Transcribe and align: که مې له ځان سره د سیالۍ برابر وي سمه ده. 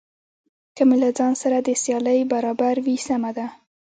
که 0.75 0.83
مې 0.87 0.97
له 1.03 1.09
ځان 1.17 1.33
سره 1.41 1.57
د 1.59 1.69
سیالۍ 1.81 2.19
برابر 2.33 2.75
وي 2.85 2.97
سمه 3.07 3.31
ده. 3.37 3.47